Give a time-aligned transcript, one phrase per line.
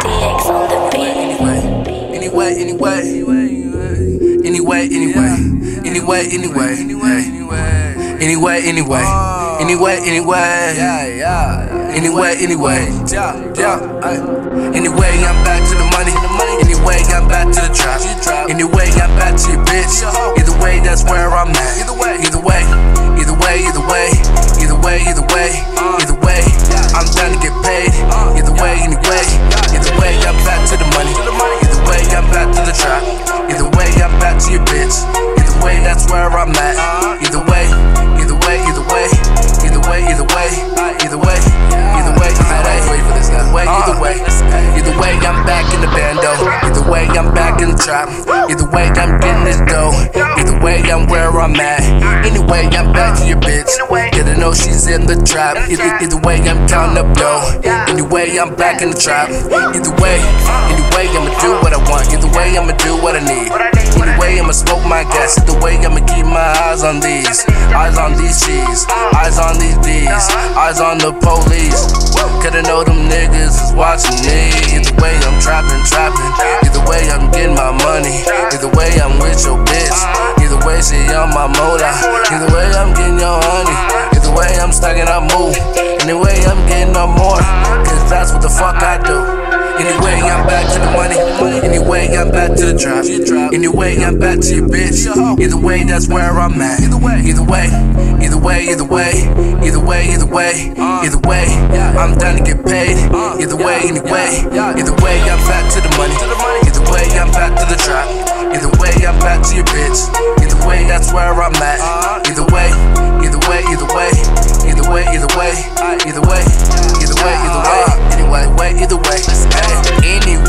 [0.00, 1.16] DX on the beat.
[2.16, 3.50] Anyway, anyway, anyway,
[4.44, 5.34] anyway, anyway,
[5.84, 6.26] anyway,
[8.20, 9.58] anyway, anyway, oh.
[9.60, 10.40] anyway, anyway,
[11.92, 12.80] anyway, anyway,
[14.74, 16.30] anyway, I'm back to the money.
[16.60, 18.00] Anyway, I'm back to the trap.
[18.48, 20.02] Anyway, I'm back to your bitch.
[20.02, 20.34] Uh-huh.
[20.38, 21.69] Either way, that's where I'm at.
[49.40, 49.96] I'm this dough.
[50.36, 51.80] Either way, I'm where I'm at.
[52.28, 53.72] Anyway, I'm back to your bitch.
[54.12, 55.56] Get to know she's in the trap.
[55.70, 57.40] Either, either way, I'm counting up dough.
[57.88, 59.32] Anyway, I'm back in the trap.
[59.32, 60.20] Either way,
[60.68, 62.12] anyway, I'ma do what I want.
[62.12, 63.48] Either way, I'ma do what I need.
[63.96, 65.40] Anyway, I'ma smoke my gas.
[65.40, 67.48] Either way, I'ma keep my eyes on these.
[67.72, 68.84] Eyes on these cheese.
[69.16, 70.28] Eyes on these D's.
[70.52, 71.88] Eyes on the police.
[72.44, 74.52] Couldn't know them niggas is watching me.
[74.76, 76.28] Either way, I'm trapping, trapping.
[76.60, 77.89] Either way, I'm getting my money.
[92.00, 93.52] Anyway, I'm back to the trap.
[93.52, 95.04] Anyway, I'm back to your bitch.
[95.38, 96.80] Either way, that's where I'm at.
[96.80, 97.68] Either way, either way,
[98.24, 99.12] either way, either way,
[99.60, 101.04] either way, either way, uh.
[101.04, 101.44] either way,
[102.00, 102.96] I'm down to get paid.
[103.12, 103.36] Uh.
[103.38, 106.29] Either way, anyway, either way, I'm back to the money.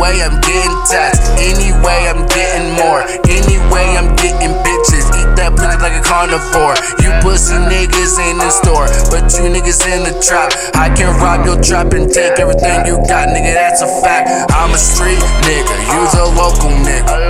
[0.01, 1.29] Anyway, I'm getting taxed.
[1.37, 3.01] Anyway, I'm getting more.
[3.29, 5.05] Anyway, I'm getting bitches.
[5.13, 6.75] Eat that pussy like a carnivore.
[7.01, 10.53] You pussy niggas in the store, but you niggas in the trap.
[10.73, 13.53] I can rob your trap and take everything you got, nigga.
[13.53, 14.29] That's a fact.
[14.51, 15.75] I'm a street nigga.
[15.93, 17.29] You's a local nigga.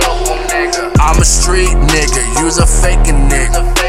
[0.96, 2.40] I'm a street nigga.
[2.40, 3.81] You's a faking nigga.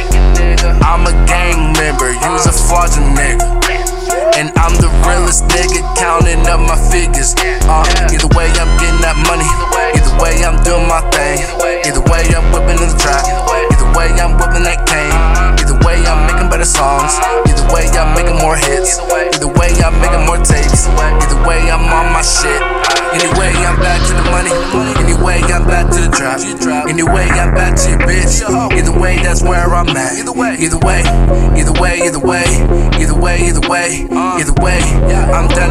[14.53, 15.09] I'm that cane.
[15.61, 17.17] Either way, I'm making better songs.
[17.49, 19.01] Either way, I'm making more hits.
[19.01, 20.85] Either way, I'm making more tapes.
[20.89, 22.61] Either way, I'm on my shit.
[23.13, 24.53] Anyway, I'm back to the money.
[25.01, 26.41] Anyway, I'm back to the trap.
[26.89, 28.41] Anyway, I'm back to your bitch.
[28.45, 30.17] Either way, that's where I'm at.
[30.17, 31.01] Either way, either way,
[31.57, 32.45] either way, either way,
[32.97, 34.81] either way, either way, either way,
[35.33, 35.62] I'm down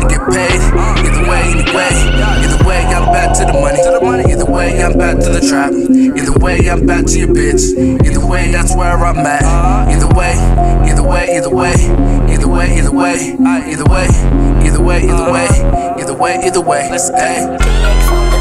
[5.03, 5.73] back to the trap.
[5.73, 7.75] Either way, I'm back to your bitch.
[8.07, 9.43] Either way, that's where I'm at.
[9.91, 10.33] Either way,
[10.89, 11.75] either way, either way,
[12.31, 13.11] either way, either way,
[13.67, 14.07] either way,
[14.63, 15.49] either way, either way,
[15.99, 16.89] either way, either way.
[16.89, 18.32] Let's on